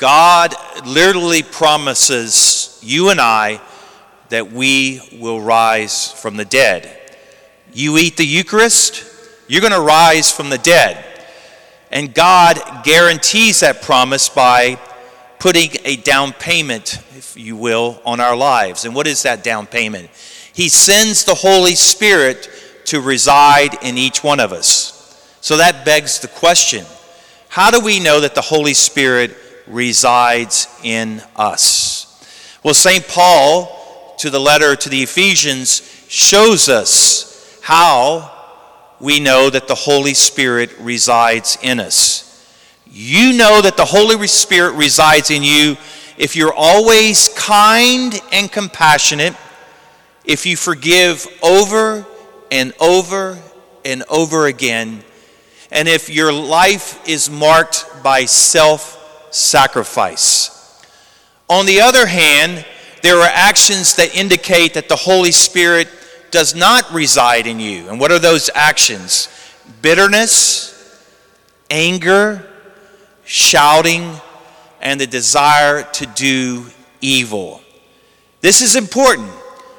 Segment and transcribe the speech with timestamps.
[0.00, 0.54] God
[0.86, 3.60] literally promises you and I
[4.30, 6.98] that we will rise from the dead.
[7.74, 9.04] You eat the Eucharist,
[9.46, 11.04] you're going to rise from the dead.
[11.90, 14.78] And God guarantees that promise by
[15.38, 18.86] putting a down payment, if you will, on our lives.
[18.86, 20.08] And what is that down payment?
[20.54, 22.48] He sends the Holy Spirit
[22.86, 24.96] to reside in each one of us.
[25.42, 26.86] So that begs the question
[27.50, 29.36] how do we know that the Holy Spirit
[29.70, 32.06] resides in us?
[32.62, 33.06] Well, St.
[33.08, 38.30] Paul, to the letter to the Ephesians, shows us how
[39.00, 42.26] we know that the Holy Spirit resides in us.
[42.86, 45.76] You know that the Holy Spirit resides in you
[46.18, 49.34] if you're always kind and compassionate,
[50.24, 52.04] if you forgive over
[52.50, 53.38] and over
[53.86, 55.02] and over again,
[55.70, 58.89] and if your life is marked by self
[59.30, 60.84] sacrifice.
[61.48, 62.64] On the other hand,
[63.02, 65.88] there are actions that indicate that the Holy Spirit
[66.30, 67.88] does not reside in you.
[67.88, 69.28] And what are those actions?
[69.82, 71.04] Bitterness,
[71.70, 72.46] anger,
[73.24, 74.14] shouting,
[74.80, 76.66] and the desire to do
[77.00, 77.62] evil.
[78.40, 79.30] This is important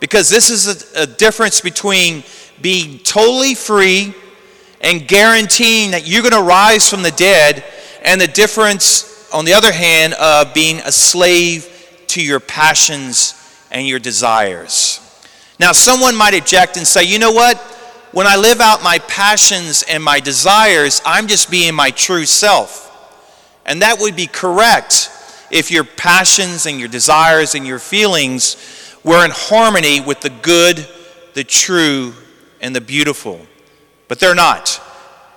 [0.00, 2.24] because this is a, a difference between
[2.60, 4.14] being totally free
[4.80, 7.64] and guaranteeing that you're going to rise from the dead,
[8.04, 11.68] and the difference, on the other hand, of being a slave
[12.08, 13.34] to your passions
[13.70, 15.00] and your desires.
[15.58, 17.58] Now, someone might object and say, you know what?
[18.12, 22.88] When I live out my passions and my desires, I'm just being my true self.
[23.64, 25.10] And that would be correct
[25.50, 28.56] if your passions and your desires and your feelings
[29.04, 30.86] were in harmony with the good,
[31.34, 32.12] the true,
[32.60, 33.40] and the beautiful.
[34.08, 34.80] But they're not.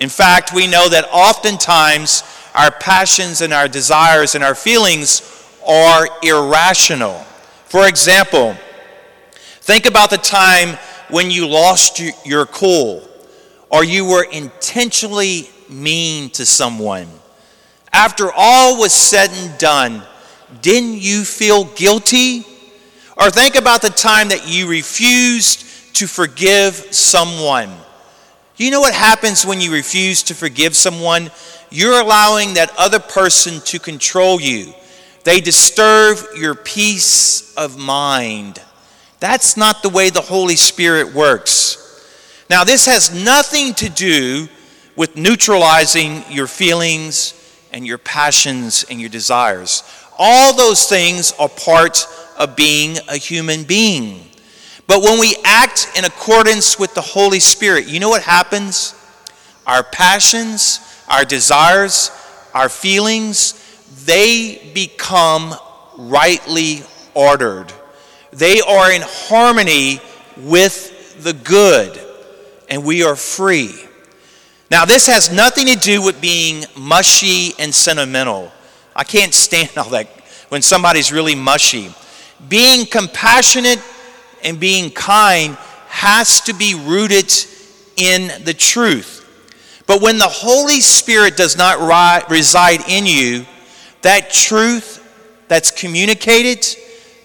[0.00, 2.22] In fact, we know that oftentimes
[2.58, 5.22] our passions and our desires and our feelings
[5.66, 7.14] are irrational.
[7.64, 8.56] For example,
[9.68, 10.78] Think about the time
[11.10, 13.06] when you lost your cool
[13.68, 17.06] or you were intentionally mean to someone.
[17.92, 20.02] After all was said and done,
[20.62, 22.46] didn't you feel guilty?
[23.18, 27.70] Or think about the time that you refused to forgive someone.
[28.58, 31.30] You know what happens when you refuse to forgive someone?
[31.70, 34.74] You're allowing that other person to control you.
[35.22, 38.60] They disturb your peace of mind.
[39.20, 41.84] That's not the way the Holy Spirit works.
[42.50, 44.48] Now, this has nothing to do
[44.96, 47.34] with neutralizing your feelings
[47.72, 49.84] and your passions and your desires.
[50.18, 54.27] All those things are part of being a human being.
[54.88, 58.94] But when we act in accordance with the Holy Spirit, you know what happens?
[59.66, 62.10] Our passions, our desires,
[62.54, 63.54] our feelings,
[64.06, 65.54] they become
[65.98, 67.70] rightly ordered.
[68.32, 70.00] They are in harmony
[70.38, 72.00] with the good,
[72.70, 73.74] and we are free.
[74.70, 78.50] Now, this has nothing to do with being mushy and sentimental.
[78.96, 80.06] I can't stand all that
[80.48, 81.92] when somebody's really mushy.
[82.48, 83.82] Being compassionate
[84.42, 85.56] and being kind
[85.88, 87.32] has to be rooted
[87.96, 89.24] in the truth.
[89.86, 93.46] But when the Holy Spirit does not ri- reside in you,
[94.02, 95.04] that truth
[95.48, 96.64] that's communicated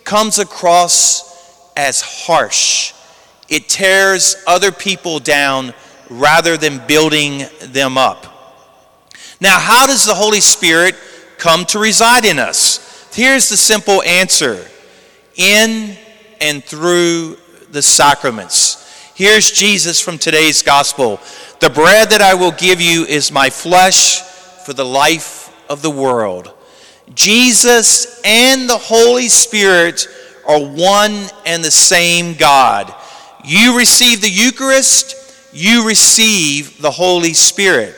[0.04, 2.94] comes across as harsh.
[3.50, 5.74] It tears other people down
[6.10, 8.26] rather than building them up.
[9.42, 10.96] Now, how does the Holy Spirit
[11.38, 13.10] come to reside in us?
[13.14, 14.66] Here's the simple answer
[15.36, 15.98] in
[16.44, 17.38] and through
[17.72, 19.12] the sacraments.
[19.16, 21.20] Here's Jesus from today's gospel
[21.60, 24.22] The bread that I will give you is my flesh
[24.66, 26.54] for the life of the world.
[27.16, 30.08] Jesus and the Holy Spirit
[30.48, 32.94] are one and the same God.
[33.46, 35.16] You receive the Eucharist,
[35.54, 37.96] you receive the Holy Spirit.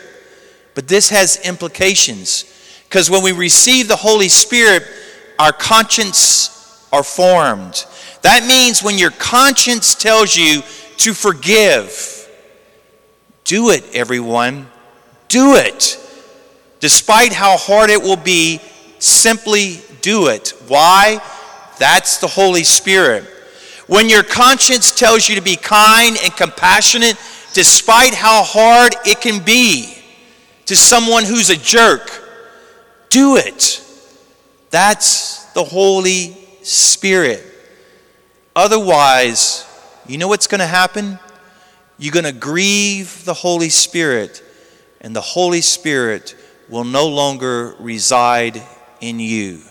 [0.75, 2.45] But this has implications
[2.83, 4.83] because when we receive the Holy Spirit,
[5.39, 7.85] our conscience are formed.
[8.25, 10.61] That means when your conscience tells you
[10.97, 12.27] to forgive,
[13.43, 14.67] do it, everyone.
[15.27, 15.99] Do it.
[16.79, 18.59] Despite how hard it will be
[18.99, 20.53] Simply do it.
[20.67, 21.21] Why?
[21.77, 23.23] That's the Holy Spirit.
[23.87, 27.17] When your conscience tells you to be kind and compassionate,
[27.53, 29.95] despite how hard it can be
[30.65, 32.09] to someone who's a jerk,
[33.09, 33.83] do it.
[34.71, 37.43] That's the Holy Spirit.
[38.55, 39.65] Otherwise,
[40.07, 41.19] you know what's going to happen?
[41.97, 44.41] You're going to grieve the Holy Spirit,
[45.01, 46.35] and the Holy Spirit
[46.69, 48.61] will no longer reside
[49.01, 49.61] in you.